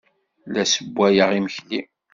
[0.53, 1.81] La ssewwayeɣ imekli.